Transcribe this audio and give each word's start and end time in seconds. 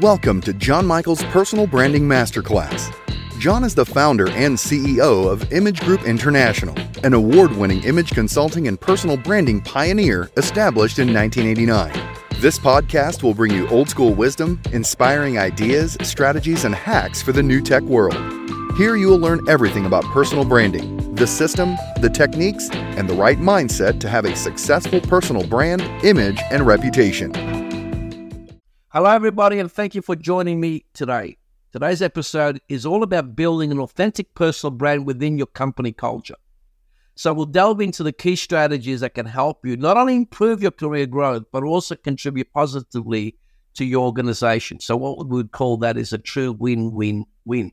Welcome 0.00 0.40
to 0.40 0.52
Jon 0.52 0.86
Michail's 0.86 1.22
Personal 1.26 1.68
Branding 1.68 2.02
Masterclass. 2.02 2.92
Jon 3.38 3.62
is 3.62 3.76
the 3.76 3.86
founder 3.86 4.28
and 4.30 4.56
CEO 4.56 5.30
of 5.30 5.52
Image 5.52 5.78
Group 5.82 6.02
International, 6.02 6.74
an 7.04 7.14
award 7.14 7.52
winning 7.52 7.80
image 7.84 8.10
consulting 8.10 8.66
and 8.66 8.80
personal 8.80 9.16
branding 9.16 9.60
pioneer 9.60 10.32
established 10.36 10.98
in 10.98 11.14
1989. 11.14 11.92
This 12.40 12.58
podcast 12.58 13.22
will 13.22 13.34
bring 13.34 13.52
you 13.52 13.68
old 13.68 13.88
school 13.88 14.12
wisdom, 14.12 14.60
inspiring 14.72 15.38
ideas, 15.38 15.96
strategies, 16.02 16.64
and 16.64 16.74
hacks 16.74 17.22
for 17.22 17.30
the 17.30 17.44
new 17.44 17.60
tech 17.60 17.84
world. 17.84 18.16
Here 18.76 18.96
you 18.96 19.06
will 19.06 19.20
learn 19.20 19.48
everything 19.48 19.86
about 19.86 20.02
personal 20.06 20.44
branding, 20.44 21.14
the 21.14 21.28
system, 21.28 21.76
the 22.00 22.10
techniques, 22.10 22.68
and 22.72 23.08
the 23.08 23.14
right 23.14 23.38
mindset 23.38 24.00
to 24.00 24.08
have 24.08 24.24
a 24.24 24.34
successful 24.34 25.00
personal 25.02 25.46
brand, 25.46 25.82
image, 26.02 26.40
and 26.50 26.66
reputation. 26.66 27.63
Hello, 28.94 29.10
everybody, 29.10 29.58
and 29.58 29.72
thank 29.72 29.96
you 29.96 30.02
for 30.02 30.14
joining 30.14 30.60
me 30.60 30.84
today. 30.94 31.36
Today's 31.72 32.00
episode 32.00 32.60
is 32.68 32.86
all 32.86 33.02
about 33.02 33.34
building 33.34 33.72
an 33.72 33.80
authentic 33.80 34.32
personal 34.36 34.70
brand 34.70 35.04
within 35.04 35.36
your 35.36 35.48
company 35.48 35.90
culture. 35.90 36.36
So, 37.16 37.34
we'll 37.34 37.46
delve 37.46 37.80
into 37.80 38.04
the 38.04 38.12
key 38.12 38.36
strategies 38.36 39.00
that 39.00 39.14
can 39.14 39.26
help 39.26 39.66
you 39.66 39.76
not 39.76 39.96
only 39.96 40.14
improve 40.14 40.62
your 40.62 40.70
career 40.70 41.06
growth, 41.06 41.42
but 41.50 41.64
also 41.64 41.96
contribute 41.96 42.52
positively 42.52 43.36
to 43.74 43.84
your 43.84 44.04
organization. 44.04 44.78
So, 44.78 44.96
what 44.96 45.26
we 45.26 45.38
would 45.38 45.50
call 45.50 45.76
that 45.78 45.96
is 45.96 46.12
a 46.12 46.18
true 46.18 46.52
win 46.52 46.92
win 46.92 47.24
win. 47.44 47.72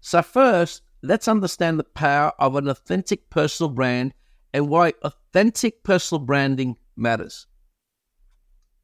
So, 0.00 0.22
first, 0.22 0.82
let's 1.02 1.26
understand 1.26 1.80
the 1.80 1.84
power 1.96 2.30
of 2.38 2.54
an 2.54 2.68
authentic 2.68 3.28
personal 3.28 3.70
brand 3.70 4.14
and 4.54 4.68
why 4.68 4.92
authentic 5.02 5.82
personal 5.82 6.24
branding 6.24 6.76
matters. 6.94 7.48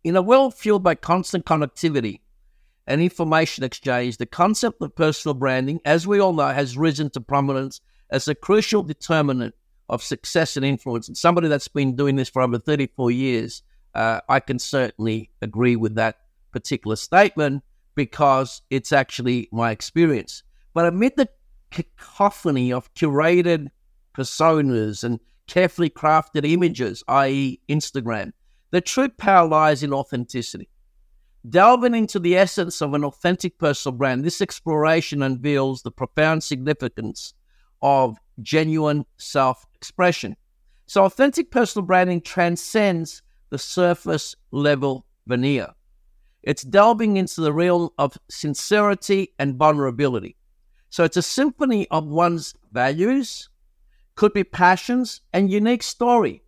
In 0.06 0.14
a 0.14 0.22
world 0.22 0.54
fueled 0.54 0.84
by 0.84 0.94
constant 0.94 1.44
connectivity 1.44 2.20
and 2.86 3.00
information 3.00 3.64
exchange, 3.64 4.18
the 4.18 4.24
concept 4.24 4.80
of 4.80 4.94
personal 4.94 5.34
branding, 5.34 5.80
as 5.84 6.06
we 6.06 6.20
all 6.20 6.32
know, 6.32 6.46
has 6.46 6.78
risen 6.78 7.10
to 7.10 7.20
prominence 7.20 7.80
as 8.08 8.28
a 8.28 8.34
crucial 8.36 8.84
determinant 8.84 9.56
of 9.88 10.04
success 10.04 10.56
and 10.56 10.64
influence. 10.64 11.08
And 11.08 11.16
somebody 11.16 11.48
that's 11.48 11.66
been 11.66 11.96
doing 11.96 12.14
this 12.14 12.28
for 12.28 12.42
over 12.42 12.56
34 12.56 13.10
years, 13.10 13.64
uh, 13.96 14.20
I 14.28 14.38
can 14.38 14.60
certainly 14.60 15.32
agree 15.42 15.74
with 15.74 15.96
that 15.96 16.20
particular 16.52 16.94
statement 16.94 17.64
because 17.96 18.62
it's 18.70 18.92
actually 18.92 19.48
my 19.50 19.72
experience. 19.72 20.44
But 20.72 20.86
amid 20.86 21.16
the 21.16 21.28
cacophony 21.72 22.72
of 22.72 22.94
curated 22.94 23.70
personas 24.16 25.02
and 25.02 25.18
carefully 25.48 25.90
crafted 25.90 26.48
images, 26.48 27.02
i.e., 27.08 27.58
Instagram, 27.68 28.34
the 28.70 28.80
true 28.80 29.08
power 29.08 29.46
lies 29.48 29.82
in 29.82 29.92
authenticity. 29.92 30.68
Delving 31.48 31.94
into 31.94 32.18
the 32.18 32.36
essence 32.36 32.82
of 32.82 32.94
an 32.94 33.04
authentic 33.04 33.58
personal 33.58 33.96
brand, 33.96 34.24
this 34.24 34.40
exploration 34.40 35.22
unveils 35.22 35.82
the 35.82 35.92
profound 35.92 36.42
significance 36.42 37.34
of 37.82 38.18
genuine 38.42 39.06
self 39.16 39.64
expression. 39.74 40.36
So, 40.86 41.04
authentic 41.04 41.50
personal 41.52 41.86
branding 41.86 42.20
transcends 42.20 43.22
the 43.50 43.58
surface 43.58 44.34
level 44.50 45.06
veneer. 45.26 45.68
It's 46.42 46.62
delving 46.62 47.16
into 47.16 47.40
the 47.40 47.52
realm 47.52 47.90
of 47.98 48.18
sincerity 48.28 49.32
and 49.38 49.56
vulnerability. 49.56 50.36
So, 50.90 51.04
it's 51.04 51.16
a 51.16 51.22
symphony 51.22 51.86
of 51.92 52.06
one's 52.06 52.54
values, 52.72 53.48
could 54.16 54.32
be 54.32 54.42
passions, 54.42 55.20
and 55.32 55.50
unique 55.50 55.84
story 55.84 56.42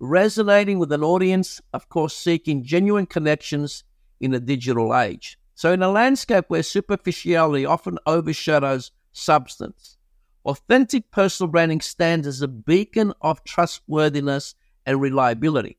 resonating 0.00 0.78
with 0.78 0.92
an 0.92 1.02
audience, 1.02 1.60
of 1.72 1.88
course, 1.88 2.16
seeking 2.16 2.64
genuine 2.64 3.06
connections 3.06 3.84
in 4.20 4.34
a 4.34 4.40
digital 4.40 4.96
age. 4.96 5.38
So, 5.54 5.72
in 5.72 5.82
a 5.82 5.90
landscape 5.90 6.44
where 6.48 6.62
superficiality 6.62 7.66
often 7.66 7.98
overshadows 8.06 8.92
substance, 9.12 9.96
authentic 10.44 11.10
personal 11.10 11.50
branding 11.50 11.80
stands 11.80 12.26
as 12.26 12.42
a 12.42 12.48
beacon 12.48 13.12
of 13.20 13.42
trustworthiness 13.44 14.54
and 14.86 15.00
reliability. 15.00 15.78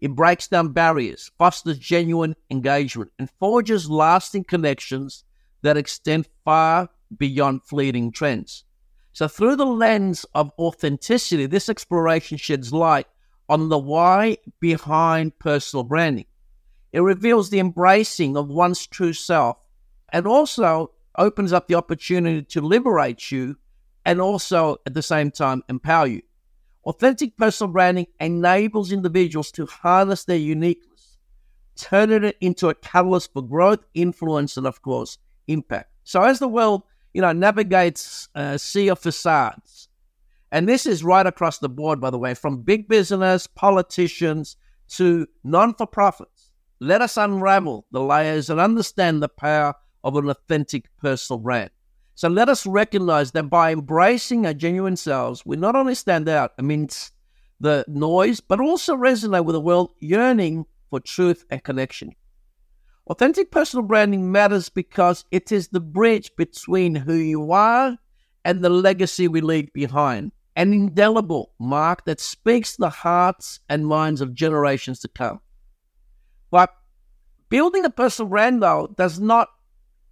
It 0.00 0.14
breaks 0.14 0.48
down 0.48 0.72
barriers, 0.72 1.30
fosters 1.38 1.78
genuine 1.78 2.36
engagement, 2.50 3.10
and 3.18 3.28
forges 3.38 3.90
lasting 3.90 4.44
connections 4.44 5.24
that 5.62 5.76
extend 5.76 6.28
far 6.44 6.88
beyond 7.16 7.64
fleeting 7.64 8.12
trends. 8.12 8.64
So, 9.12 9.28
through 9.28 9.56
the 9.56 9.66
lens 9.66 10.24
of 10.34 10.52
authenticity, 10.58 11.46
this 11.46 11.68
exploration 11.68 12.38
sheds 12.38 12.72
light 12.72 13.06
on 13.48 13.68
the 13.68 13.78
why 13.78 14.36
behind 14.60 15.38
personal 15.38 15.84
branding. 15.84 16.26
It 16.92 17.00
reveals 17.00 17.50
the 17.50 17.58
embracing 17.58 18.36
of 18.36 18.48
one's 18.48 18.86
true 18.86 19.12
self 19.12 19.58
and 20.10 20.26
also 20.26 20.92
opens 21.16 21.52
up 21.52 21.68
the 21.68 21.74
opportunity 21.74 22.42
to 22.42 22.60
liberate 22.60 23.30
you 23.30 23.56
and 24.04 24.20
also 24.20 24.78
at 24.86 24.94
the 24.94 25.02
same 25.02 25.30
time 25.30 25.62
empower 25.68 26.06
you. 26.06 26.22
Authentic 26.84 27.36
personal 27.36 27.72
branding 27.72 28.06
enables 28.18 28.92
individuals 28.92 29.50
to 29.52 29.66
harness 29.66 30.24
their 30.24 30.38
uniqueness, 30.38 31.18
turning 31.76 32.24
it 32.24 32.36
into 32.40 32.68
a 32.68 32.74
catalyst 32.74 33.32
for 33.32 33.42
growth, 33.42 33.80
influence, 33.92 34.56
and 34.56 34.66
of 34.66 34.80
course, 34.80 35.18
impact. 35.46 35.90
So 36.04 36.22
as 36.22 36.38
the 36.38 36.48
world, 36.48 36.84
you 37.12 37.20
know, 37.20 37.32
navigates 37.32 38.28
a 38.34 38.58
sea 38.58 38.88
of 38.88 38.98
facades, 38.98 39.87
and 40.50 40.68
this 40.68 40.86
is 40.86 41.04
right 41.04 41.26
across 41.26 41.58
the 41.58 41.68
board, 41.68 42.00
by 42.00 42.10
the 42.10 42.18
way, 42.18 42.34
from 42.34 42.62
big 42.62 42.88
business, 42.88 43.46
politicians 43.46 44.56
to 44.88 45.26
non 45.44 45.74
for 45.74 45.86
profits. 45.86 46.50
Let 46.80 47.02
us 47.02 47.16
unravel 47.16 47.86
the 47.90 48.00
layers 48.00 48.48
and 48.48 48.60
understand 48.60 49.22
the 49.22 49.28
power 49.28 49.74
of 50.04 50.16
an 50.16 50.30
authentic 50.30 50.88
personal 50.98 51.40
brand. 51.40 51.70
So 52.14 52.28
let 52.28 52.48
us 52.48 52.66
recognize 52.66 53.32
that 53.32 53.50
by 53.50 53.72
embracing 53.72 54.46
our 54.46 54.54
genuine 54.54 54.96
selves, 54.96 55.44
we 55.44 55.56
not 55.56 55.76
only 55.76 55.94
stand 55.94 56.28
out 56.28 56.52
amidst 56.58 57.12
the 57.60 57.84
noise, 57.88 58.40
but 58.40 58.60
also 58.60 58.96
resonate 58.96 59.44
with 59.44 59.56
a 59.56 59.60
world 59.60 59.90
yearning 59.98 60.64
for 60.88 61.00
truth 61.00 61.44
and 61.50 61.62
connection. 61.62 62.12
Authentic 63.08 63.50
personal 63.50 63.84
branding 63.84 64.30
matters 64.32 64.68
because 64.68 65.24
it 65.30 65.52
is 65.52 65.68
the 65.68 65.80
bridge 65.80 66.30
between 66.36 66.94
who 66.94 67.14
you 67.14 67.52
are 67.52 67.98
and 68.44 68.62
the 68.62 68.70
legacy 68.70 69.28
we 69.28 69.40
leave 69.40 69.72
behind 69.72 70.32
an 70.58 70.72
indelible 70.72 71.52
mark 71.60 72.04
that 72.04 72.18
speaks 72.18 72.72
to 72.72 72.80
the 72.80 72.90
hearts 72.90 73.60
and 73.68 73.86
minds 73.86 74.20
of 74.20 74.34
generations 74.34 74.98
to 74.98 75.06
come. 75.06 75.38
But 76.50 76.74
building 77.48 77.84
a 77.84 77.90
personal 77.90 78.28
brand, 78.28 78.60
though, 78.60 78.92
does 78.96 79.20
not 79.20 79.50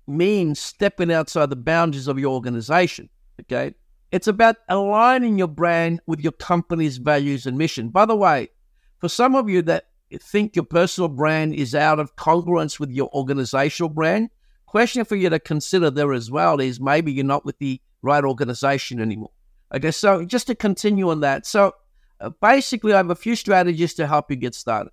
mean 0.06 0.54
stepping 0.54 1.10
outside 1.10 1.50
the 1.50 1.56
boundaries 1.56 2.06
of 2.06 2.20
your 2.20 2.32
organization. 2.32 3.08
Okay. 3.40 3.74
It's 4.12 4.28
about 4.28 4.54
aligning 4.68 5.36
your 5.36 5.48
brand 5.48 6.00
with 6.06 6.20
your 6.20 6.30
company's 6.30 6.98
values 6.98 7.44
and 7.46 7.58
mission. 7.58 7.88
By 7.88 8.06
the 8.06 8.14
way, 8.14 8.50
for 9.00 9.08
some 9.08 9.34
of 9.34 9.50
you 9.50 9.62
that 9.62 9.88
think 10.16 10.54
your 10.54 10.64
personal 10.64 11.08
brand 11.08 11.54
is 11.54 11.74
out 11.74 11.98
of 11.98 12.14
congruence 12.14 12.78
with 12.78 12.92
your 12.92 13.10
organizational 13.12 13.90
brand, 13.90 14.30
question 14.66 15.04
for 15.04 15.16
you 15.16 15.28
to 15.28 15.40
consider 15.40 15.90
there 15.90 16.12
as 16.12 16.30
well 16.30 16.60
is 16.60 16.78
maybe 16.78 17.12
you're 17.12 17.24
not 17.24 17.44
with 17.44 17.58
the 17.58 17.80
right 18.00 18.22
organization 18.22 19.00
anymore. 19.00 19.32
Okay, 19.76 19.90
so 19.90 20.24
just 20.24 20.46
to 20.46 20.54
continue 20.54 21.10
on 21.10 21.20
that. 21.20 21.44
So 21.44 21.74
uh, 22.18 22.30
basically, 22.40 22.94
I 22.94 22.96
have 22.96 23.10
a 23.10 23.14
few 23.14 23.36
strategies 23.36 23.92
to 23.94 24.06
help 24.06 24.30
you 24.30 24.36
get 24.36 24.54
started. 24.54 24.90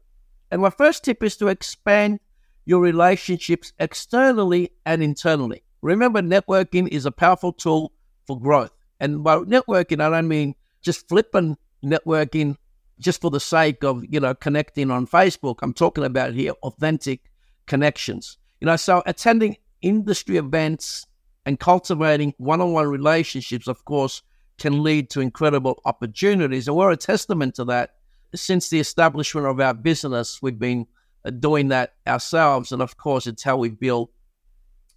And 0.51 0.61
my 0.61 0.69
first 0.69 1.05
tip 1.05 1.23
is 1.23 1.37
to 1.37 1.47
expand 1.47 2.19
your 2.65 2.81
relationships 2.81 3.71
externally 3.79 4.71
and 4.85 5.01
internally. 5.01 5.63
Remember, 5.81 6.21
networking 6.21 6.89
is 6.89 7.05
a 7.05 7.11
powerful 7.11 7.53
tool 7.53 7.93
for 8.27 8.37
growth. 8.37 8.71
And 8.99 9.23
by 9.23 9.37
networking, 9.37 10.01
I 10.01 10.09
don't 10.09 10.27
mean 10.27 10.53
just 10.81 11.07
flipping 11.07 11.55
networking 11.83 12.57
just 12.99 13.21
for 13.21 13.31
the 13.31 13.39
sake 13.39 13.85
of, 13.85 14.03
you 14.09 14.19
know, 14.19 14.35
connecting 14.35 14.91
on 14.91 15.07
Facebook. 15.07 15.59
I'm 15.61 15.73
talking 15.73 16.03
about 16.03 16.33
here 16.33 16.51
authentic 16.61 17.31
connections. 17.67 18.37
You 18.59 18.67
know, 18.67 18.75
so 18.75 19.01
attending 19.05 19.55
industry 19.81 20.35
events 20.35 21.05
and 21.45 21.57
cultivating 21.57 22.33
one 22.37 22.59
on 22.59 22.73
one 22.73 22.87
relationships, 22.87 23.67
of 23.67 23.83
course, 23.85 24.21
can 24.57 24.83
lead 24.83 25.09
to 25.11 25.21
incredible 25.21 25.81
opportunities. 25.85 26.67
And 26.67 26.77
we're 26.77 26.91
a 26.91 26.97
testament 26.97 27.55
to 27.55 27.65
that. 27.65 27.95
Since 28.35 28.69
the 28.69 28.79
establishment 28.79 29.47
of 29.47 29.59
our 29.59 29.73
business, 29.73 30.41
we've 30.41 30.57
been 30.57 30.87
uh, 31.25 31.29
doing 31.29 31.67
that 31.69 31.93
ourselves. 32.07 32.71
And 32.71 32.81
of 32.81 32.97
course, 32.97 33.27
it's 33.27 33.43
how 33.43 33.57
we 33.57 33.69
build 33.69 34.09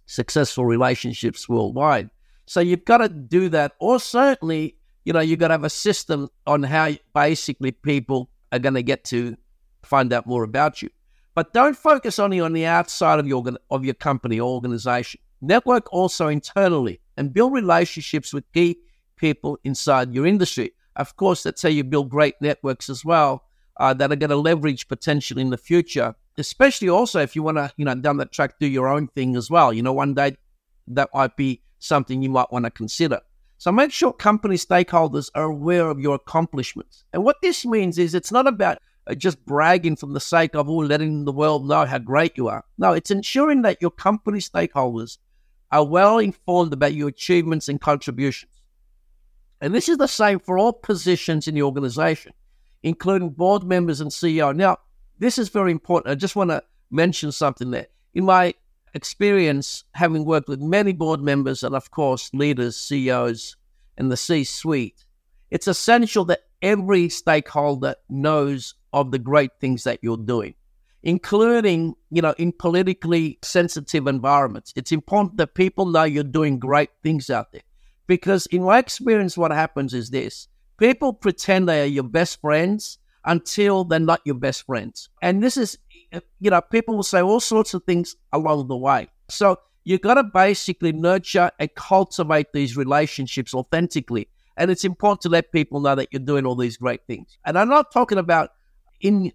successful 0.05 0.65
relationships 0.65 1.47
worldwide. 1.47 2.09
So 2.45 2.59
you've 2.61 2.85
got 2.85 2.97
to 2.97 3.09
do 3.09 3.49
that. 3.49 3.73
Or 3.79 3.99
certainly, 3.99 4.75
you 5.05 5.13
know, 5.13 5.19
you've 5.19 5.39
got 5.39 5.49
to 5.49 5.55
have 5.55 5.63
a 5.63 5.69
system 5.69 6.29
on 6.47 6.63
how 6.63 6.93
basically 7.13 7.71
people 7.71 8.29
are 8.51 8.59
going 8.59 8.75
to 8.75 8.83
get 8.83 9.03
to 9.05 9.37
find 9.83 10.11
out 10.13 10.25
more 10.25 10.43
about 10.43 10.81
you. 10.81 10.89
But 11.35 11.53
don't 11.53 11.77
focus 11.77 12.17
only 12.17 12.39
on 12.39 12.53
the 12.53 12.65
outside 12.65 13.19
of 13.19 13.27
your 13.27 13.43
of 13.69 13.85
your 13.85 13.93
company 13.93 14.39
or 14.39 14.49
organization. 14.49 15.21
Network 15.39 15.91
also 15.93 16.29
internally 16.29 16.99
and 17.15 17.31
build 17.31 17.53
relationships 17.53 18.33
with 18.33 18.51
key 18.53 18.79
people 19.17 19.57
inside 19.63 20.13
your 20.13 20.25
industry. 20.25 20.71
Of 20.95 21.15
course, 21.15 21.43
that's 21.43 21.61
how 21.61 21.69
you 21.69 21.83
build 21.83 22.09
great 22.09 22.35
networks 22.41 22.89
as 22.89 23.03
well 23.03 23.43
uh, 23.79 23.93
that 23.95 24.11
are 24.11 24.15
going 24.15 24.29
to 24.29 24.35
leverage 24.35 24.87
potential 24.87 25.37
in 25.37 25.49
the 25.49 25.57
future 25.57 26.15
especially 26.37 26.89
also 26.89 27.19
if 27.19 27.35
you 27.35 27.43
want 27.43 27.57
to, 27.57 27.71
you 27.77 27.85
know, 27.85 27.95
down 27.95 28.17
the 28.17 28.25
track, 28.25 28.59
do 28.59 28.67
your 28.67 28.87
own 28.87 29.07
thing 29.07 29.35
as 29.35 29.49
well. 29.49 29.73
You 29.73 29.81
know, 29.81 29.93
one 29.93 30.13
day 30.13 30.37
that 30.87 31.09
might 31.13 31.35
be 31.35 31.61
something 31.79 32.21
you 32.21 32.29
might 32.29 32.51
want 32.51 32.65
to 32.65 32.71
consider. 32.71 33.19
So 33.57 33.71
make 33.71 33.91
sure 33.91 34.13
company 34.13 34.55
stakeholders 34.55 35.31
are 35.33 35.45
aware 35.45 35.89
of 35.89 35.99
your 35.99 36.15
accomplishments. 36.15 37.05
And 37.11 37.23
what 37.23 37.37
this 37.41 37.65
means 37.65 37.97
is 37.97 38.13
it's 38.13 38.31
not 38.31 38.47
about 38.47 38.77
uh, 39.07 39.15
just 39.15 39.43
bragging 39.45 39.95
from 39.95 40.13
the 40.13 40.19
sake 40.19 40.55
of 40.55 40.69
oh, 40.69 40.77
letting 40.77 41.25
the 41.25 41.31
world 41.31 41.67
know 41.67 41.85
how 41.85 41.97
great 41.97 42.37
you 42.37 42.47
are. 42.49 42.63
No, 42.77 42.93
it's 42.93 43.09
ensuring 43.09 43.63
that 43.63 43.81
your 43.81 43.91
company 43.91 44.39
stakeholders 44.39 45.17
are 45.71 45.85
well 45.85 46.19
informed 46.19 46.71
about 46.71 46.93
your 46.93 47.07
achievements 47.07 47.67
and 47.67 47.81
contributions. 47.81 48.51
And 49.61 49.73
this 49.73 49.89
is 49.89 49.97
the 49.97 50.07
same 50.07 50.39
for 50.39 50.57
all 50.59 50.73
positions 50.73 51.47
in 51.47 51.55
the 51.55 51.63
organization, 51.63 52.33
including 52.83 53.29
board 53.29 53.63
members 53.63 54.01
and 54.01 54.11
CEO. 54.11 54.55
Now, 54.55 54.77
this 55.19 55.37
is 55.37 55.49
very 55.49 55.71
important. 55.71 56.11
I 56.11 56.15
just 56.15 56.35
want 56.35 56.51
to 56.51 56.63
mention 56.91 57.31
something 57.31 57.71
there. 57.71 57.87
In 58.13 58.25
my 58.25 58.53
experience, 58.93 59.83
having 59.93 60.25
worked 60.25 60.47
with 60.47 60.61
many 60.61 60.93
board 60.93 61.21
members 61.21 61.63
and, 61.63 61.75
of 61.75 61.91
course, 61.91 62.29
leaders, 62.33 62.77
CEOs, 62.77 63.55
and 63.97 64.11
the 64.11 64.17
C 64.17 64.43
suite, 64.43 65.05
it's 65.49 65.67
essential 65.67 66.25
that 66.25 66.41
every 66.61 67.09
stakeholder 67.09 67.95
knows 68.09 68.75
of 68.93 69.11
the 69.11 69.19
great 69.19 69.51
things 69.59 69.83
that 69.85 69.99
you're 70.01 70.17
doing, 70.17 70.53
including, 71.03 71.95
you 72.11 72.21
know, 72.21 72.35
in 72.37 72.51
politically 72.51 73.39
sensitive 73.41 74.07
environments. 74.07 74.73
It's 74.75 74.91
important 74.91 75.37
that 75.37 75.55
people 75.55 75.85
know 75.85 76.03
you're 76.03 76.23
doing 76.23 76.59
great 76.59 76.89
things 77.01 77.29
out 77.29 77.51
there. 77.51 77.61
Because 78.07 78.45
in 78.47 78.63
my 78.63 78.79
experience, 78.79 79.37
what 79.37 79.51
happens 79.51 79.93
is 79.93 80.09
this 80.09 80.47
people 80.77 81.13
pretend 81.13 81.67
they 81.67 81.83
are 81.83 81.85
your 81.85 82.03
best 82.03 82.41
friends 82.41 82.97
until 83.25 83.83
they're 83.83 83.99
not 83.99 84.21
your 84.23 84.35
best 84.35 84.65
friends. 84.65 85.09
And 85.21 85.43
this 85.43 85.57
is, 85.57 85.77
you 86.39 86.49
know, 86.49 86.61
people 86.61 86.95
will 86.95 87.03
say 87.03 87.21
all 87.21 87.41
sorts 87.41 87.73
of 87.73 87.83
things 87.83 88.15
along 88.31 88.69
the 88.69 88.77
way. 88.77 89.09
So 89.27 89.59
you've 89.83 90.01
got 90.01 90.13
to 90.15 90.23
basically 90.23 90.93
nurture 90.93 91.51
and 91.59 91.73
cultivate 91.75 92.53
these 92.53 92.77
relationships 92.77 93.53
authentically. 93.53 94.29
And 94.55 94.71
it's 94.71 94.85
important 94.85 95.21
to 95.21 95.29
let 95.29 95.51
people 95.51 95.81
know 95.81 95.95
that 95.95 96.07
you're 96.11 96.21
doing 96.21 96.45
all 96.45 96.55
these 96.55 96.77
great 96.77 97.01
things. 97.05 97.37
And 97.45 97.59
I'm 97.59 97.69
not 97.69 97.91
talking 97.91 98.17
about 98.17 98.51
in 99.01 99.31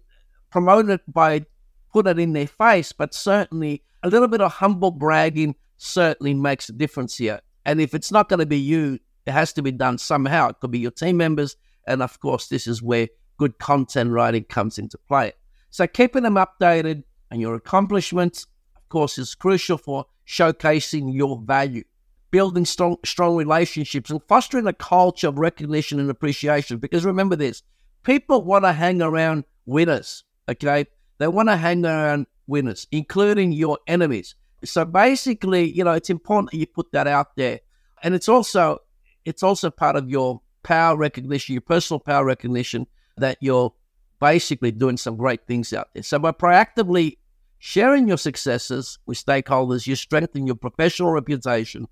promoting 0.49 0.91
it 0.91 1.01
by 1.07 1.45
put 1.91 2.07
it 2.07 2.19
in 2.19 2.33
their 2.33 2.47
face, 2.47 2.91
but 2.91 3.13
certainly 3.13 3.83
a 4.01 4.09
little 4.09 4.27
bit 4.27 4.41
of 4.41 4.51
humble 4.51 4.91
bragging 4.91 5.55
certainly 5.77 6.33
makes 6.33 6.67
a 6.67 6.73
difference 6.73 7.17
here. 7.17 7.39
And 7.65 7.79
if 7.79 7.93
it's 7.93 8.11
not 8.11 8.29
going 8.29 8.39
to 8.39 8.45
be 8.45 8.59
you, 8.59 8.99
it 9.25 9.31
has 9.31 9.53
to 9.53 9.61
be 9.61 9.71
done 9.71 9.97
somehow. 9.97 10.49
It 10.49 10.59
could 10.59 10.71
be 10.71 10.79
your 10.79 10.91
team 10.91 11.17
members. 11.17 11.55
And 11.87 12.01
of 12.01 12.19
course, 12.19 12.47
this 12.47 12.67
is 12.67 12.81
where 12.81 13.07
good 13.37 13.57
content 13.59 14.11
writing 14.11 14.43
comes 14.45 14.77
into 14.77 14.97
play. 14.97 15.33
So 15.69 15.87
keeping 15.87 16.23
them 16.23 16.35
updated 16.35 17.03
and 17.31 17.41
your 17.41 17.55
accomplishments, 17.55 18.45
of 18.75 18.87
course, 18.89 19.17
is 19.17 19.35
crucial 19.35 19.77
for 19.77 20.05
showcasing 20.27 21.13
your 21.13 21.41
value, 21.41 21.83
building 22.31 22.65
strong, 22.65 22.97
strong 23.03 23.35
relationships, 23.35 24.09
and 24.09 24.21
fostering 24.27 24.67
a 24.67 24.73
culture 24.73 25.27
of 25.27 25.39
recognition 25.39 25.99
and 25.99 26.09
appreciation. 26.09 26.77
Because 26.77 27.05
remember 27.05 27.35
this 27.35 27.63
people 28.03 28.43
want 28.43 28.65
to 28.65 28.73
hang 28.73 29.01
around 29.01 29.45
winners, 29.65 30.23
okay? 30.49 30.85
They 31.17 31.27
want 31.27 31.49
to 31.49 31.57
hang 31.57 31.85
around 31.85 32.27
winners, 32.47 32.87
including 32.91 33.51
your 33.51 33.79
enemies. 33.87 34.35
So 34.63 34.85
basically, 34.85 35.71
you 35.71 35.83
know, 35.83 35.91
it's 35.91 36.09
important 36.09 36.51
that 36.51 36.57
you 36.57 36.67
put 36.67 36.91
that 36.91 37.07
out 37.07 37.35
there. 37.35 37.59
And 38.01 38.13
it's 38.13 38.29
also 38.29 38.79
it's 39.25 39.43
also 39.43 39.69
part 39.69 39.95
of 39.95 40.09
your 40.09 40.41
power 40.63 40.97
recognition, 40.97 41.53
your 41.53 41.61
personal 41.61 41.99
power 41.99 42.25
recognition 42.25 42.87
that 43.17 43.37
you're 43.41 43.73
basically 44.19 44.71
doing 44.71 44.97
some 44.97 45.17
great 45.17 45.45
things 45.47 45.73
out 45.73 45.89
there. 45.93 46.03
So 46.03 46.19
by 46.19 46.31
proactively 46.31 47.17
sharing 47.59 48.07
your 48.07 48.17
successes 48.17 48.99
with 49.05 49.23
stakeholders, 49.23 49.87
you 49.87 49.95
strengthen 49.95 50.47
your 50.47 50.55
professional 50.55 51.11
reputation 51.11 51.87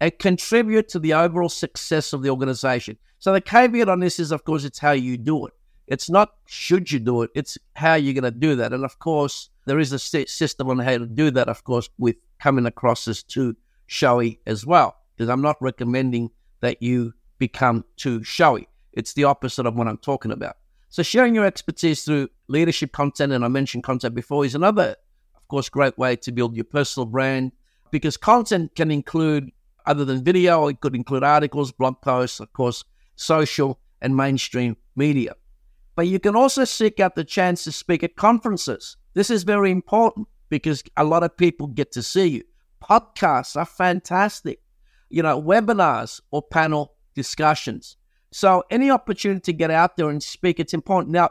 and 0.00 0.18
contribute 0.18 0.88
to 0.88 0.98
the 0.98 1.14
overall 1.14 1.48
success 1.48 2.12
of 2.12 2.22
the 2.22 2.30
organization. 2.30 2.98
So 3.18 3.32
the 3.32 3.40
caveat 3.40 3.88
on 3.88 4.00
this 4.00 4.18
is, 4.18 4.30
of 4.30 4.44
course, 4.44 4.64
it's 4.64 4.78
how 4.78 4.92
you 4.92 5.16
do 5.16 5.46
it. 5.46 5.54
It's 5.86 6.10
not 6.10 6.34
should 6.46 6.92
you 6.92 6.98
do 6.98 7.22
it, 7.22 7.30
it's 7.34 7.56
how 7.74 7.94
you're 7.94 8.14
going 8.14 8.24
to 8.24 8.38
do 8.38 8.56
that. 8.56 8.72
And 8.72 8.84
of 8.84 8.98
course, 8.98 9.48
there 9.68 9.78
is 9.78 9.92
a 9.92 9.98
system 9.98 10.70
on 10.70 10.78
how 10.78 10.98
to 10.98 11.06
do 11.06 11.30
that, 11.32 11.48
of 11.48 11.64
course, 11.64 11.88
with 11.98 12.16
coming 12.38 12.66
across 12.66 13.06
as 13.08 13.22
too 13.22 13.56
showy 13.86 14.40
as 14.46 14.64
well. 14.64 14.96
Because 15.16 15.28
I'm 15.28 15.42
not 15.42 15.56
recommending 15.60 16.30
that 16.60 16.82
you 16.82 17.12
become 17.38 17.84
too 17.96 18.22
showy. 18.22 18.68
It's 18.92 19.12
the 19.12 19.24
opposite 19.24 19.66
of 19.66 19.74
what 19.74 19.88
I'm 19.88 19.98
talking 19.98 20.32
about. 20.32 20.56
So 20.88 21.02
sharing 21.02 21.34
your 21.34 21.44
expertise 21.44 22.04
through 22.04 22.28
leadership 22.48 22.92
content, 22.92 23.32
and 23.32 23.44
I 23.44 23.48
mentioned 23.48 23.84
content 23.84 24.14
before, 24.14 24.44
is 24.44 24.54
another, 24.54 24.96
of 25.36 25.48
course, 25.48 25.68
great 25.68 25.98
way 25.98 26.16
to 26.16 26.32
build 26.32 26.56
your 26.56 26.64
personal 26.64 27.06
brand 27.06 27.52
because 27.90 28.16
content 28.16 28.74
can 28.74 28.90
include, 28.90 29.50
other 29.86 30.04
than 30.04 30.24
video, 30.24 30.66
it 30.68 30.80
could 30.80 30.94
include 30.94 31.24
articles, 31.24 31.72
blog 31.72 32.00
posts, 32.00 32.40
of 32.40 32.52
course, 32.52 32.84
social 33.16 33.80
and 34.00 34.16
mainstream 34.16 34.76
media. 34.96 35.34
But 35.94 36.06
you 36.06 36.20
can 36.20 36.36
also 36.36 36.64
seek 36.64 37.00
out 37.00 37.16
the 37.16 37.24
chance 37.24 37.64
to 37.64 37.72
speak 37.72 38.02
at 38.02 38.14
conferences. 38.14 38.96
This 39.18 39.30
is 39.30 39.42
very 39.42 39.72
important 39.72 40.28
because 40.48 40.84
a 40.96 41.02
lot 41.02 41.24
of 41.24 41.36
people 41.36 41.66
get 41.66 41.90
to 41.90 42.04
see 42.04 42.28
you. 42.28 42.44
Podcasts 42.80 43.56
are 43.56 43.64
fantastic. 43.64 44.60
You 45.08 45.24
know, 45.24 45.42
webinars 45.42 46.20
or 46.30 46.40
panel 46.40 46.94
discussions. 47.16 47.96
So 48.30 48.62
any 48.70 48.92
opportunity 48.92 49.40
to 49.40 49.52
get 49.52 49.72
out 49.72 49.96
there 49.96 50.08
and 50.08 50.22
speak, 50.22 50.60
it's 50.60 50.72
important. 50.72 51.10
Now, 51.10 51.30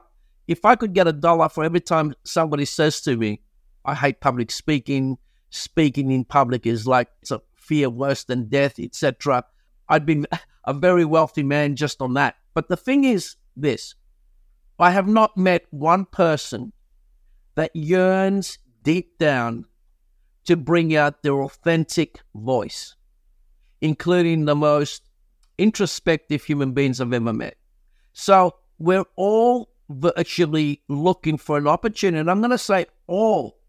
if 0.50 0.66
I 0.66 0.76
could 0.76 0.92
get 0.92 1.08
a 1.08 1.14
dollar 1.14 1.48
for 1.48 1.64
every 1.64 1.80
time 1.80 2.14
somebody 2.26 2.66
says 2.66 3.00
to 3.04 3.16
me, 3.16 3.40
I 3.86 3.96
hate 3.96 4.20
public 4.20 4.52
speaking, 4.52 5.18
speaking 5.50 6.12
in 6.12 6.26
public 6.26 6.66
is 6.66 6.88
like 6.88 7.08
it's 7.22 7.32
a 7.32 7.42
fear 7.56 7.90
worse 7.90 8.26
than 8.26 8.50
death, 8.50 8.80
etc. 8.80 9.46
I'd 9.88 10.06
be 10.06 10.26
a 10.66 10.74
very 10.74 11.06
wealthy 11.06 11.44
man 11.44 11.78
just 11.78 12.02
on 12.02 12.16
that. 12.16 12.36
But 12.54 12.68
the 12.68 12.76
thing 12.76 13.06
is 13.06 13.38
this 13.56 13.96
I 14.78 14.92
have 14.92 15.08
not 15.08 15.38
met 15.38 15.64
one 15.70 16.04
person 16.04 16.74
that 17.58 17.76
yearns 17.76 18.60
deep 18.84 19.18
down 19.18 19.66
to 20.46 20.56
bring 20.56 20.96
out 20.96 21.24
their 21.24 21.42
authentic 21.42 22.22
voice, 22.36 22.96
including 23.82 24.46
the 24.46 24.56
most 24.56 25.02
introspective 25.58 26.44
human 26.44 26.72
beings 26.72 27.02
I've 27.02 27.12
ever 27.12 27.34
met. 27.34 27.58
So 28.14 28.54
we're 28.78 29.06
all 29.16 29.70
virtually 29.90 30.84
looking 30.88 31.40
for 31.40 31.58
an 31.58 31.68
opportunity. 31.68 32.20
And 32.20 32.30
I'm 32.30 32.42
going 32.42 32.52
to 32.52 32.60
say 32.60 32.86
all 33.08 33.60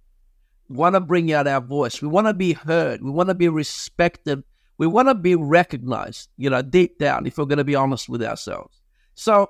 want 0.69 0.95
to 0.95 1.01
bring 1.01 1.33
out 1.33 1.47
our 1.47 1.63
voice. 1.63 2.03
We 2.03 2.09
want 2.09 2.27
to 2.27 2.35
be 2.35 2.53
heard. 2.53 3.03
We 3.03 3.11
want 3.11 3.31
to 3.31 3.35
be 3.35 3.49
respected. 3.49 4.45
We 4.77 4.87
want 4.87 5.09
to 5.09 5.15
be 5.15 5.35
recognized, 5.35 6.29
you 6.37 6.51
know, 6.51 6.61
deep 6.61 6.99
down, 6.99 7.27
if 7.27 7.39
we're 7.39 7.47
going 7.47 7.57
to 7.57 7.65
be 7.65 7.75
honest 7.75 8.07
with 8.07 8.23
ourselves. 8.23 8.83
So 9.15 9.49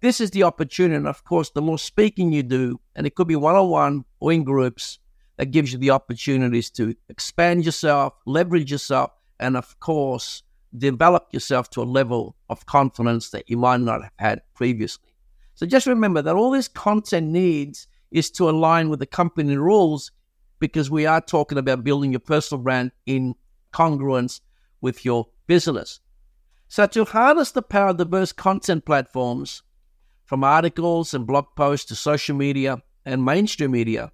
this 0.00 0.20
is 0.20 0.30
the 0.30 0.42
opportunity. 0.42 0.96
And 0.96 1.06
of 1.06 1.24
course, 1.24 1.50
the 1.50 1.62
more 1.62 1.78
speaking 1.78 2.32
you 2.32 2.42
do, 2.42 2.80
and 2.94 3.06
it 3.06 3.14
could 3.14 3.28
be 3.28 3.36
one 3.36 3.56
on 3.56 3.68
one 3.68 4.04
or 4.18 4.32
in 4.32 4.44
groups, 4.44 4.98
that 5.36 5.52
gives 5.52 5.72
you 5.72 5.78
the 5.78 5.90
opportunities 5.90 6.68
to 6.68 6.94
expand 7.08 7.64
yourself, 7.64 8.12
leverage 8.26 8.70
yourself, 8.70 9.10
and 9.38 9.56
of 9.56 9.80
course, 9.80 10.42
develop 10.76 11.28
yourself 11.32 11.70
to 11.70 11.82
a 11.82 11.84
level 11.84 12.36
of 12.50 12.66
confidence 12.66 13.30
that 13.30 13.48
you 13.48 13.56
might 13.56 13.80
not 13.80 14.02
have 14.02 14.12
had 14.18 14.42
previously. 14.52 15.08
So 15.54 15.64
just 15.64 15.86
remember 15.86 16.20
that 16.20 16.36
all 16.36 16.50
this 16.50 16.68
content 16.68 17.28
needs 17.28 17.86
is 18.10 18.30
to 18.32 18.50
align 18.50 18.90
with 18.90 18.98
the 18.98 19.06
company 19.06 19.56
rules 19.56 20.12
because 20.58 20.90
we 20.90 21.06
are 21.06 21.22
talking 21.22 21.56
about 21.56 21.84
building 21.84 22.12
your 22.12 22.20
personal 22.20 22.62
brand 22.62 22.92
in 23.06 23.34
congruence 23.72 24.40
with 24.82 25.04
your 25.04 25.28
business. 25.46 26.00
So 26.68 26.86
to 26.86 27.04
harness 27.06 27.50
the 27.52 27.62
power 27.62 27.88
of 27.88 27.96
diverse 27.96 28.32
content 28.32 28.84
platforms, 28.84 29.62
from 30.30 30.44
articles 30.44 31.12
and 31.12 31.26
blog 31.26 31.44
posts 31.56 31.86
to 31.86 31.96
social 31.96 32.36
media 32.36 32.80
and 33.04 33.24
mainstream 33.24 33.72
media 33.72 34.12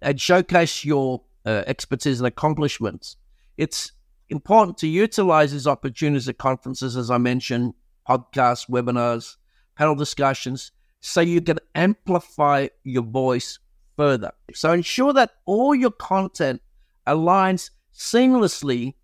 and 0.00 0.18
showcase 0.18 0.82
your 0.82 1.20
uh, 1.44 1.62
expertise 1.66 2.20
and 2.20 2.26
accomplishments. 2.26 3.18
It's 3.58 3.92
important 4.30 4.78
to 4.78 4.86
utilize 4.88 5.52
these 5.52 5.66
opportunities 5.66 6.26
at 6.26 6.38
conferences, 6.38 6.96
as 6.96 7.10
I 7.10 7.18
mentioned, 7.18 7.74
podcasts, 8.08 8.66
webinars, 8.70 9.36
panel 9.76 9.94
discussions, 9.94 10.72
so 11.00 11.20
you 11.20 11.42
can 11.42 11.58
amplify 11.74 12.68
your 12.82 13.02
voice 13.02 13.58
further. 13.94 14.32
So 14.54 14.72
ensure 14.72 15.12
that 15.12 15.32
all 15.44 15.74
your 15.74 15.90
content 15.90 16.62
aligns 17.06 17.68
seamlessly 17.94 18.94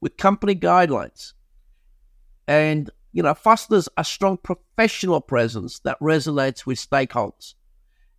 with 0.00 0.16
company 0.16 0.54
guidelines. 0.54 1.34
And 2.46 2.88
you 3.12 3.22
know, 3.22 3.34
fosters 3.34 3.88
a 3.96 4.04
strong 4.04 4.36
professional 4.36 5.20
presence 5.20 5.78
that 5.80 5.98
resonates 6.00 6.66
with 6.66 6.78
stakeholders 6.78 7.54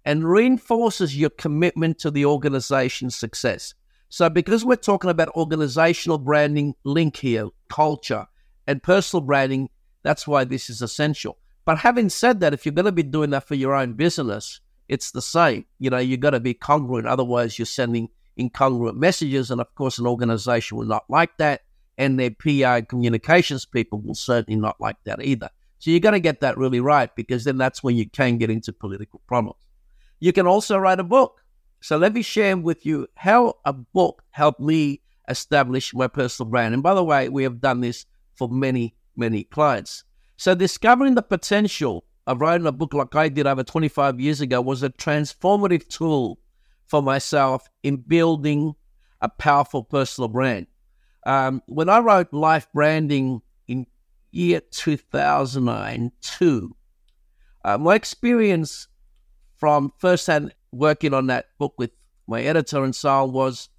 and 0.05 0.29
reinforces 0.29 1.17
your 1.17 1.29
commitment 1.29 1.99
to 1.99 2.11
the 2.11 2.25
organization's 2.25 3.15
success. 3.15 3.73
So, 4.09 4.29
because 4.29 4.65
we're 4.65 4.75
talking 4.75 5.11
about 5.11 5.35
organizational 5.35 6.17
branding 6.17 6.73
link 6.83 7.17
here, 7.17 7.49
culture, 7.69 8.25
and 8.65 8.81
personal 8.81 9.21
branding, 9.21 9.69
that's 10.03 10.27
why 10.27 10.45
this 10.45 10.69
is 10.69 10.81
essential. 10.81 11.37
But 11.65 11.77
having 11.77 12.09
said 12.09 12.39
that, 12.39 12.53
if 12.53 12.65
you're 12.65 12.73
going 12.73 12.85
to 12.85 12.91
be 12.91 13.03
doing 13.03 13.29
that 13.29 13.47
for 13.47 13.53
your 13.55 13.75
own 13.75 13.93
business, 13.93 14.61
it's 14.87 15.11
the 15.11 15.21
same. 15.21 15.65
You 15.77 15.91
know, 15.91 15.99
you've 15.99 16.19
got 16.19 16.31
to 16.31 16.39
be 16.39 16.55
congruent. 16.55 17.07
Otherwise, 17.07 17.59
you're 17.59 17.67
sending 17.67 18.09
incongruent 18.39 18.95
messages. 18.95 19.51
And 19.51 19.61
of 19.61 19.73
course, 19.75 19.99
an 19.99 20.07
organization 20.07 20.77
will 20.77 20.85
not 20.85 21.03
like 21.09 21.37
that. 21.37 21.61
And 21.99 22.19
their 22.19 22.31
PR 22.31 22.83
communications 22.83 23.65
people 23.65 23.99
will 23.99 24.15
certainly 24.15 24.59
not 24.59 24.81
like 24.81 24.95
that 25.03 25.21
either. 25.21 25.49
So 25.77 25.91
you 25.91 25.99
got 25.99 26.11
to 26.11 26.19
get 26.19 26.41
that 26.41 26.57
really 26.57 26.79
right 26.79 27.13
because 27.15 27.43
then 27.43 27.57
that's 27.57 27.83
when 27.83 27.95
you 27.95 28.09
can 28.09 28.37
get 28.37 28.49
into 28.49 28.73
political 28.73 29.21
problems. 29.27 29.59
You 30.19 30.33
can 30.33 30.47
also 30.47 30.77
write 30.77 30.99
a 30.99 31.03
book. 31.03 31.41
So 31.81 31.97
let 31.97 32.13
me 32.13 32.21
share 32.21 32.57
with 32.57 32.85
you 32.85 33.07
how 33.15 33.55
a 33.65 33.73
book 33.73 34.23
helped 34.31 34.59
me 34.59 35.01
establish 35.29 35.93
my 35.93 36.07
personal 36.07 36.49
brand. 36.49 36.73
And 36.73 36.81
by 36.81 36.93
the 36.93 37.03
way, 37.03 37.29
we 37.29 37.43
have 37.43 37.61
done 37.61 37.81
this 37.81 38.05
for 38.35 38.49
many, 38.49 38.95
many 39.15 39.43
clients. 39.43 40.03
So 40.37 40.55
discovering 40.55 41.15
the 41.15 41.21
potential 41.21 42.05
of 42.27 42.41
writing 42.41 42.67
a 42.67 42.71
book 42.71 42.93
like 42.93 43.15
I 43.15 43.29
did 43.29 43.47
over 43.47 43.63
25 43.63 44.19
years 44.19 44.41
ago 44.41 44.61
was 44.61 44.83
a 44.83 44.89
transformative 44.89 45.87
tool 45.87 46.39
for 46.87 47.01
myself 47.01 47.67
in 47.83 47.97
building 47.97 48.73
a 49.21 49.29
powerful 49.29 49.83
personal 49.83 50.27
brand. 50.27 50.67
Um, 51.29 51.61
when 51.67 51.89
I 51.89 51.99
wrote 51.99 52.33
Life 52.33 52.67
Branding 52.73 53.43
in 53.67 53.85
year 54.31 54.61
2002, 54.61 56.75
uh, 57.63 57.77
my 57.77 57.93
experience 57.93 58.87
from 59.55 59.93
firsthand 59.99 60.55
working 60.71 61.13
on 61.13 61.27
that 61.27 61.49
book 61.59 61.75
with 61.77 61.91
my 62.25 62.41
editor 62.41 62.83
and 62.83 62.95
so 62.95 63.25
on 63.25 63.31
was 63.31 63.69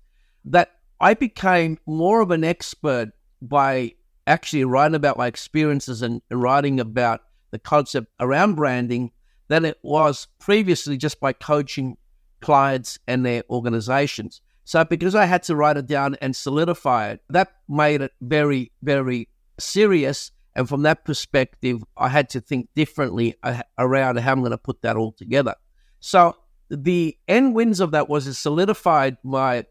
that 0.44 0.70
I 1.00 1.14
became 1.14 1.78
more 1.86 2.20
of 2.20 2.30
an 2.30 2.44
expert 2.44 3.08
by 3.42 3.94
actually 4.28 4.64
writing 4.64 4.94
about 4.94 5.18
my 5.18 5.26
experiences 5.26 6.02
and 6.02 6.22
writing 6.30 6.78
about 6.78 7.22
the 7.50 7.58
concept 7.58 8.12
around 8.20 8.54
branding 8.54 9.10
than 9.48 9.64
it 9.64 9.80
was 9.82 10.28
previously 10.38 10.96
just 10.96 11.18
by 11.18 11.32
coaching 11.32 11.96
clients 12.40 13.00
and 13.08 13.26
their 13.26 13.42
organizations. 13.50 14.40
So, 14.70 14.84
because 14.84 15.16
I 15.16 15.24
had 15.24 15.42
to 15.48 15.56
write 15.56 15.78
it 15.78 15.86
down 15.86 16.14
and 16.22 16.36
solidify 16.36 17.08
it, 17.08 17.22
that 17.28 17.54
made 17.68 18.02
it 18.02 18.12
very, 18.20 18.70
very 18.82 19.28
serious. 19.58 20.30
And 20.54 20.68
from 20.68 20.82
that 20.82 21.04
perspective, 21.04 21.82
I 21.96 22.08
had 22.08 22.28
to 22.28 22.40
think 22.40 22.68
differently 22.76 23.34
around 23.78 24.20
how 24.20 24.30
I'm 24.30 24.38
going 24.38 24.52
to 24.52 24.58
put 24.58 24.82
that 24.82 24.94
all 24.94 25.10
together. 25.10 25.56
So, 25.98 26.36
the 26.68 27.18
end 27.26 27.56
wins 27.56 27.80
of 27.80 27.90
that 27.90 28.08
was 28.08 28.28
it 28.28 28.34
solidified 28.34 29.16
my 29.24 29.64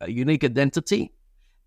uh, 0.00 0.06
unique 0.06 0.44
identity 0.44 1.12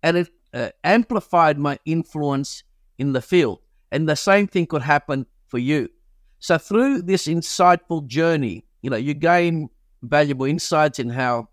and 0.02 0.16
it 0.16 0.30
uh, 0.54 0.70
amplified 0.82 1.58
my 1.58 1.78
influence 1.84 2.62
in 2.96 3.12
the 3.12 3.20
field. 3.20 3.58
And 3.92 4.08
the 4.08 4.16
same 4.16 4.46
thing 4.46 4.64
could 4.64 4.80
happen 4.80 5.26
for 5.46 5.58
you. 5.58 5.90
So, 6.38 6.56
through 6.56 7.02
this 7.02 7.26
insightful 7.26 8.06
journey, 8.06 8.64
you 8.80 8.88
know, 8.88 8.96
you 8.96 9.12
gain 9.12 9.68
valuable 10.00 10.46
insights 10.46 10.98
in 10.98 11.10
how 11.10 11.48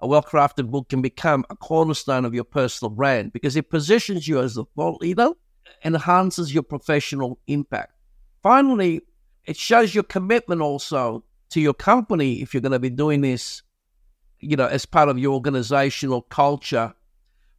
a 0.00 0.06
well 0.06 0.22
crafted 0.22 0.70
book 0.70 0.88
can 0.88 1.02
become 1.02 1.44
a 1.50 1.56
cornerstone 1.56 2.24
of 2.24 2.34
your 2.34 2.44
personal 2.44 2.90
brand 2.90 3.32
because 3.32 3.56
it 3.56 3.70
positions 3.70 4.26
you 4.26 4.40
as 4.40 4.56
a 4.56 4.64
thought 4.76 5.00
leader, 5.00 5.30
enhances 5.84 6.52
your 6.52 6.62
professional 6.62 7.38
impact. 7.46 7.92
Finally, 8.42 9.02
it 9.44 9.56
shows 9.56 9.94
your 9.94 10.04
commitment 10.04 10.60
also 10.60 11.24
to 11.50 11.60
your 11.60 11.74
company 11.74 12.40
if 12.40 12.54
you're 12.54 12.60
going 12.60 12.72
to 12.72 12.78
be 12.78 12.90
doing 12.90 13.20
this, 13.20 13.62
you 14.38 14.56
know, 14.56 14.66
as 14.66 14.86
part 14.86 15.08
of 15.08 15.18
your 15.18 15.34
organizational 15.34 16.22
culture 16.22 16.94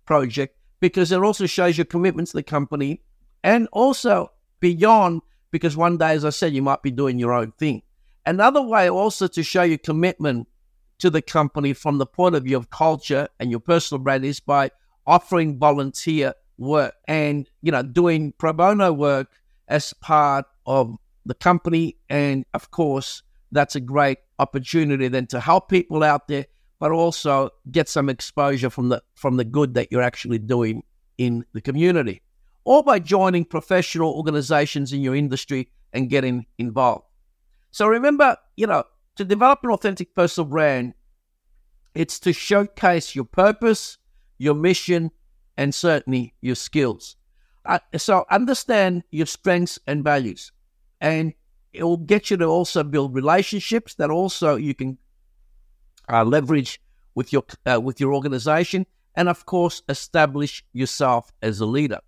project, 0.06 0.58
because 0.80 1.12
it 1.12 1.20
also 1.22 1.46
shows 1.46 1.78
your 1.78 1.86
commitment 1.86 2.28
to 2.30 2.38
the 2.38 2.44
company 2.44 3.02
and 3.44 3.68
also 3.72 4.32
beyond, 4.60 5.22
because 5.52 5.76
one 5.76 5.98
day, 5.98 6.12
as 6.12 6.26
I 6.26 6.30
said, 6.30 6.54
you 6.54 6.62
might 6.62 6.82
be 6.82 6.92
doing 6.92 7.20
your 7.20 7.34
own 7.34 7.52
thing. 7.54 7.82
Another 8.26 8.62
way 8.62 8.90
also 8.90 9.28
to 9.28 9.44
show 9.44 9.64
your 9.64 9.80
commitment 9.80 10.48
to 11.02 11.10
the 11.10 11.22
company 11.22 11.74
from 11.74 11.98
the 11.98 12.06
point 12.06 12.36
of 12.36 12.44
view 12.44 12.56
of 12.56 12.70
culture 12.70 13.28
and 13.40 13.50
your 13.50 13.60
personal 13.60 14.02
brand 14.02 14.24
is 14.24 14.40
by 14.40 14.70
offering 15.06 15.58
volunteer 15.58 16.34
work 16.58 16.94
and 17.08 17.50
you 17.64 17.72
know 17.72 17.82
doing 17.82 18.34
pro 18.38 18.54
bono 18.54 18.94
work 18.94 19.28
as 19.68 19.94
part 19.94 20.46
of 20.66 20.96
the 21.26 21.34
company. 21.34 21.98
And 22.10 22.46
of 22.54 22.72
course 22.72 23.24
that's 23.52 23.76
a 23.76 23.80
great 23.80 24.20
opportunity 24.40 25.08
then 25.08 25.28
to 25.28 25.40
help 25.40 25.70
people 25.70 26.04
out 26.04 26.28
there 26.28 26.46
but 26.80 26.92
also 26.92 27.50
get 27.72 27.90
some 27.90 28.10
exposure 28.10 28.70
from 28.70 28.90
the 28.90 29.02
from 29.16 29.38
the 29.38 29.46
good 29.46 29.74
that 29.74 29.92
you're 29.92 30.02
actually 30.02 30.40
doing 30.40 30.84
in 31.18 31.46
the 31.54 31.62
community 31.62 32.22
or 32.64 32.84
by 32.84 33.00
joining 33.00 33.44
professional 33.44 34.14
organizations 34.14 34.94
in 34.94 35.02
your 35.02 35.16
industry 35.16 35.72
and 35.94 36.10
getting 36.10 36.46
involved. 36.60 37.06
So 37.72 37.88
remember, 37.88 38.38
you 38.56 38.68
know, 38.68 38.84
to 39.16 39.26
develop 39.26 39.60
an 39.64 39.72
authentic 39.72 40.14
personal 40.16 40.50
brand, 40.50 40.94
it's 41.94 42.20
to 42.22 42.34
showcase 42.34 43.16
your 43.16 43.26
purpose, 43.26 43.98
your 44.38 44.56
mission, 44.56 45.12
and 45.58 45.76
certainly 45.76 46.34
your 46.42 46.56
skills. 46.56 47.18
Uh, 47.66 47.80
so 47.98 48.26
understand 48.32 49.04
your 49.12 49.26
strengths 49.26 49.78
and 49.86 50.04
values, 50.04 50.52
and 51.00 51.34
it 51.74 51.84
will 51.84 51.98
get 51.98 52.32
you 52.32 52.38
to 52.38 52.46
also 52.46 52.84
build 52.84 53.14
relationships 53.14 53.94
that 53.96 54.10
also 54.10 54.56
you 54.56 54.74
can 54.74 54.98
uh, 56.12 56.24
leverage 56.24 56.82
with 57.14 57.32
your 57.32 57.44
uh, 57.66 57.80
with 57.80 58.00
your 58.00 58.14
organization, 58.14 58.86
and 59.16 59.30
of 59.30 59.46
course 59.46 59.84
establish 59.90 60.64
yourself 60.74 61.32
as 61.42 61.60
a 61.60 61.66
leader. 61.66 62.00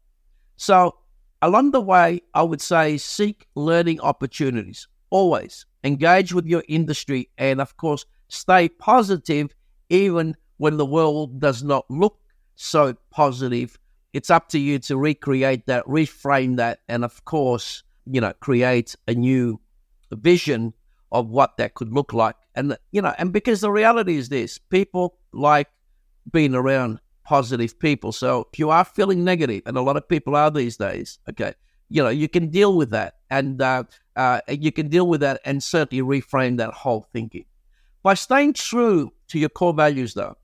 So 0.55 0.97
along 1.41 1.71
the 1.71 1.81
way, 1.81 2.21
I 2.33 2.41
would 2.41 2.61
say 2.61 2.97
seek 2.97 3.47
learning 3.53 3.99
opportunities 3.99 4.87
always 5.13 5.65
engage 5.83 6.33
with 6.33 6.45
your 6.45 6.63
industry 6.67 7.29
and, 7.37 7.61
of 7.61 7.77
course, 7.77 8.05
stay 8.27 8.67
positive 8.67 9.55
even 9.89 10.35
when 10.57 10.77
the 10.77 10.85
world 10.85 11.39
does 11.39 11.61
not 11.61 11.85
look 11.89 12.17
so 12.55 12.95
positive. 13.11 13.77
It's 14.13 14.29
up 14.29 14.49
to 14.49 14.59
you 14.59 14.79
to 14.79 14.97
recreate 14.97 15.65
that, 15.67 15.85
reframe 15.85 16.57
that, 16.57 16.79
and, 16.87 17.05
of 17.05 17.23
course, 17.25 17.83
you 18.05 18.21
know, 18.21 18.33
create 18.39 18.95
a 19.07 19.13
new 19.13 19.59
vision 20.11 20.73
of 21.11 21.29
what 21.29 21.57
that 21.57 21.75
could 21.75 21.93
look 21.93 22.11
like. 22.13 22.35
And, 22.55 22.75
you 22.91 23.01
know, 23.01 23.13
and 23.19 23.31
because 23.31 23.61
the 23.61 23.71
reality 23.71 24.17
is 24.17 24.29
this 24.29 24.57
people 24.57 25.17
like 25.31 25.67
being 26.31 26.55
around 26.55 26.99
positive 27.23 27.77
people. 27.79 28.11
So 28.11 28.47
if 28.51 28.59
you 28.59 28.69
are 28.69 28.85
feeling 28.85 29.23
negative, 29.23 29.61
and 29.65 29.77
a 29.77 29.81
lot 29.81 29.97
of 29.97 30.07
people 30.07 30.35
are 30.35 30.51
these 30.51 30.77
days, 30.77 31.19
okay, 31.29 31.53
you 31.89 32.01
know, 32.03 32.09
you 32.09 32.27
can 32.27 32.49
deal 32.49 32.75
with 32.75 32.89
that. 32.91 33.15
And 33.29 33.61
uh, 33.61 33.83
uh, 34.15 34.41
you 34.47 34.71
can 34.71 34.89
deal 34.89 35.07
with 35.07 35.21
that 35.21 35.41
and 35.45 35.63
certainly 35.63 36.03
reframe 36.03 36.57
that 36.57 36.73
whole 36.73 37.07
thinking. 37.13 37.45
By 38.03 38.13
staying 38.15 38.53
true 38.53 39.11
to 39.29 39.39
your 39.39 39.49
core 39.49 39.73
values, 39.73 40.13
though, 40.13 40.37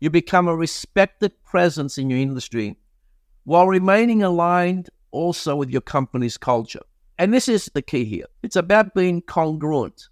you 0.00 0.10
become 0.10 0.48
a 0.48 0.56
respected 0.56 1.32
presence 1.44 1.98
in 1.98 2.08
your 2.08 2.18
industry 2.18 2.76
while 3.44 3.66
remaining 3.66 4.22
aligned 4.22 4.88
also 5.10 5.54
with 5.54 5.70
your 5.70 5.82
company's 5.82 6.38
culture. 6.38 6.80
And 7.18 7.34
this 7.34 7.48
is 7.48 7.70
the 7.74 7.82
key 7.82 8.04
here. 8.04 8.24
It's 8.42 8.56
about 8.56 8.94
being 8.94 9.20
congruent. 9.22 10.08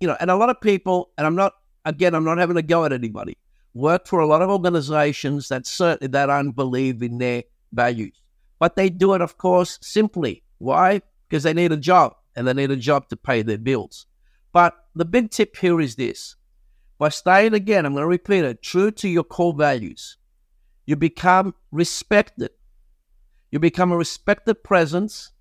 You 0.00 0.08
know, 0.08 0.16
and 0.20 0.30
a 0.30 0.36
lot 0.36 0.48
of 0.48 0.60
people, 0.60 1.10
and 1.18 1.26
I'm 1.26 1.34
not, 1.34 1.54
again, 1.84 2.14
I'm 2.14 2.24
not 2.24 2.38
having 2.38 2.56
a 2.56 2.62
go 2.62 2.84
at 2.84 2.92
anybody, 2.92 3.36
work 3.74 4.06
for 4.06 4.20
a 4.20 4.26
lot 4.26 4.42
of 4.42 4.50
organizations 4.50 5.48
that 5.48 5.66
certainly 5.66 6.10
that 6.12 6.26
don't 6.26 6.52
believe 6.52 7.02
in 7.02 7.18
their 7.18 7.42
values. 7.72 8.20
But 8.60 8.76
they 8.76 8.90
do 8.90 9.14
it, 9.14 9.20
of 9.20 9.38
course, 9.38 9.78
simply. 9.82 10.44
Why? 10.58 11.02
Because 11.28 11.42
they 11.42 11.52
need 11.52 11.72
a 11.72 11.76
job 11.76 12.14
and 12.34 12.46
they 12.46 12.54
need 12.54 12.70
a 12.70 12.76
job 12.76 13.08
to 13.08 13.16
pay 13.16 13.42
their 13.42 13.58
bills. 13.58 14.06
But 14.52 14.74
the 14.94 15.04
big 15.04 15.30
tip 15.30 15.56
here 15.56 15.80
is 15.80 15.96
this 15.96 16.36
by 16.98 17.08
staying 17.08 17.54
again, 17.54 17.84
I'm 17.84 17.94
going 17.94 18.02
to 18.02 18.06
repeat 18.06 18.44
it, 18.44 18.62
true 18.62 18.90
to 18.92 19.08
your 19.08 19.24
core 19.24 19.54
values, 19.54 20.18
you 20.86 20.94
become 20.94 21.54
respected. 21.70 22.50
You 23.50 23.58
become 23.58 23.92
a 23.92 23.96
respected 23.96 24.62
presence 24.62 25.32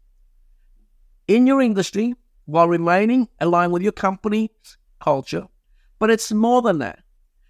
in 1.27 1.47
your 1.47 1.61
industry 1.61 2.15
while 2.45 2.67
remaining 2.67 3.29
aligned 3.39 3.71
with 3.71 3.83
your 3.83 3.91
company's 3.91 4.49
culture. 4.99 5.47
But 5.99 6.09
it's 6.09 6.31
more 6.31 6.61
than 6.61 6.79
that. 6.79 7.03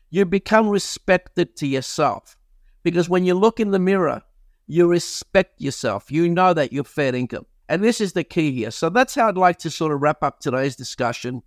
You 0.10 0.26
become 0.26 0.68
respected 0.68 1.56
to 1.56 1.68
yourself. 1.68 2.38
Because 2.84 3.08
when 3.08 3.24
you 3.24 3.34
look 3.34 3.60
in 3.60 3.72
the 3.72 3.80
mirror, 3.80 4.22
you 4.68 4.88
respect 4.88 5.62
yourself. 5.62 6.12
You 6.12 6.28
know 6.28 6.54
that 6.54 6.74
you're 6.74 6.84
fair 6.84 7.16
income. 7.16 7.46
And 7.72 7.82
this 7.82 8.02
is 8.02 8.12
the 8.12 8.26
key 8.26 8.52
here. 8.52 8.70
So 8.70 8.90
that's 8.90 9.16
how 9.16 9.30
I'd 9.30 9.38
like 9.38 9.58
to 9.60 9.72
sort 9.72 9.94
of 9.94 10.02
wrap 10.02 10.24
up 10.24 10.42
today's 10.42 10.76
discussion. 10.76 11.42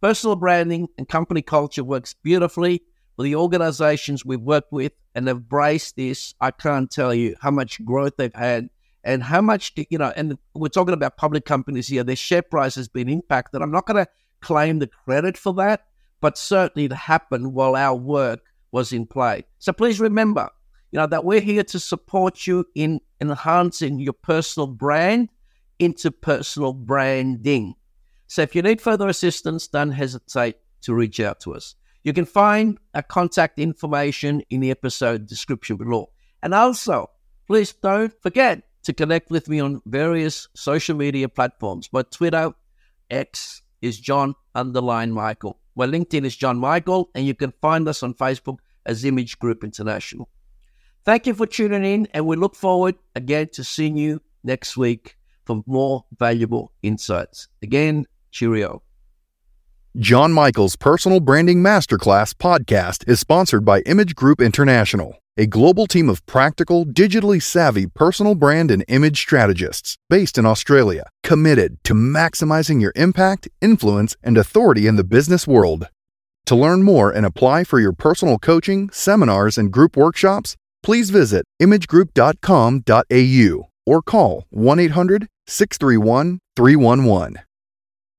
Personal 0.00 0.34
branding 0.34 0.88
and 0.96 1.06
company 1.06 1.42
culture 1.42 1.84
works 1.84 2.14
beautifully 2.14 2.82
the 3.18 3.36
organizations 3.36 4.24
we've 4.24 4.40
worked 4.40 4.72
with 4.72 4.92
and 5.14 5.28
have 5.28 5.36
embraced 5.36 5.96
this. 5.96 6.34
I 6.40 6.50
can't 6.50 6.90
tell 6.90 7.12
you 7.12 7.36
how 7.42 7.50
much 7.50 7.84
growth 7.84 8.14
they've 8.16 8.34
had 8.34 8.70
and 9.04 9.22
how 9.22 9.42
much, 9.42 9.74
you 9.90 9.98
know, 9.98 10.14
and 10.16 10.38
we're 10.54 10.68
talking 10.68 10.94
about 10.94 11.18
public 11.18 11.44
companies 11.44 11.88
here, 11.88 12.02
their 12.02 12.16
share 12.16 12.40
price 12.40 12.74
has 12.76 12.88
been 12.88 13.10
impacted. 13.10 13.60
I'm 13.60 13.70
not 13.70 13.86
going 13.86 14.02
to 14.02 14.10
claim 14.40 14.78
the 14.78 14.86
credit 14.86 15.36
for 15.36 15.52
that, 15.54 15.84
but 16.22 16.38
certainly 16.38 16.86
it 16.86 16.92
happened 16.94 17.52
while 17.52 17.76
our 17.76 17.94
work 17.94 18.40
was 18.72 18.94
in 18.94 19.06
play. 19.06 19.44
So 19.58 19.74
please 19.74 20.00
remember, 20.00 20.48
you 20.90 20.98
know, 20.98 21.06
that 21.06 21.26
we're 21.26 21.40
here 21.40 21.64
to 21.64 21.78
support 21.78 22.46
you 22.46 22.64
in 22.74 23.00
enhancing 23.20 23.98
your 23.98 24.14
personal 24.14 24.68
brand 24.68 25.28
into 25.78 26.10
personal 26.10 26.72
branding. 26.72 27.74
So 28.26 28.42
if 28.42 28.54
you 28.54 28.62
need 28.62 28.80
further 28.80 29.08
assistance, 29.08 29.68
don't 29.68 29.92
hesitate 29.92 30.56
to 30.82 30.94
reach 30.94 31.20
out 31.20 31.40
to 31.40 31.54
us. 31.54 31.74
You 32.02 32.12
can 32.12 32.24
find 32.24 32.78
our 32.94 33.02
contact 33.02 33.58
information 33.58 34.42
in 34.50 34.60
the 34.60 34.70
episode 34.70 35.26
description 35.26 35.76
below. 35.76 36.10
And 36.42 36.54
also, 36.54 37.10
please 37.46 37.72
don't 37.72 38.12
forget 38.22 38.62
to 38.84 38.92
connect 38.92 39.30
with 39.30 39.48
me 39.48 39.58
on 39.58 39.82
various 39.86 40.48
social 40.54 40.96
media 40.96 41.28
platforms. 41.28 41.88
My 41.92 42.02
Twitter, 42.02 42.52
X 43.10 43.62
is 43.82 43.98
Jon 43.98 44.34
underline 44.54 45.12
Michail. 45.12 45.58
My 45.74 45.86
LinkedIn 45.86 46.24
is 46.24 46.36
Jon 46.36 46.58
Michail, 46.58 47.10
and 47.14 47.26
you 47.26 47.34
can 47.34 47.52
find 47.60 47.88
us 47.88 48.02
on 48.02 48.14
Facebook 48.14 48.58
as 48.86 49.04
Image 49.04 49.38
Group 49.38 49.64
International. 49.64 50.28
Thank 51.04 51.26
you 51.26 51.34
for 51.34 51.46
tuning 51.46 51.84
in, 51.84 52.08
and 52.14 52.26
we 52.26 52.36
look 52.36 52.54
forward 52.54 52.94
again 53.14 53.48
to 53.54 53.64
seeing 53.64 53.96
you 53.96 54.22
next 54.42 54.76
week 54.76 55.16
for 55.46 55.62
more 55.66 56.04
valuable 56.18 56.72
insights. 56.82 57.48
Again, 57.62 58.06
cheerio. 58.30 58.82
Jon 59.96 60.32
Michail's 60.32 60.76
Personal 60.76 61.20
Branding 61.20 61.62
Masterclass 61.62 62.34
podcast 62.34 63.08
is 63.08 63.18
sponsored 63.18 63.64
by 63.64 63.80
Image 63.80 64.14
Group 64.14 64.42
International, 64.42 65.16
a 65.38 65.46
global 65.46 65.86
team 65.86 66.10
of 66.10 66.26
practical, 66.26 66.84
digitally 66.84 67.40
savvy 67.40 67.86
personal 67.86 68.34
brand 68.34 68.70
and 68.70 68.84
image 68.88 69.18
strategists 69.18 69.96
based 70.10 70.36
in 70.36 70.44
Australia, 70.44 71.08
committed 71.22 71.82
to 71.84 71.94
maximizing 71.94 72.78
your 72.78 72.92
impact, 72.94 73.48
influence, 73.62 74.14
and 74.22 74.36
authority 74.36 74.86
in 74.86 74.96
the 74.96 75.04
business 75.04 75.46
world. 75.46 75.88
To 76.44 76.54
learn 76.54 76.82
more 76.82 77.10
and 77.10 77.24
apply 77.24 77.64
for 77.64 77.80
your 77.80 77.94
personal 77.94 78.38
coaching, 78.38 78.90
seminars, 78.90 79.56
and 79.56 79.72
group 79.72 79.96
workshops, 79.96 80.56
please 80.82 81.08
visit 81.08 81.46
imagegroup.com.au 81.60 83.70
or 83.86 84.02
call 84.02 84.44
1 84.50 84.78
800 84.78 85.28
631 85.46 86.40
311. 86.56 87.45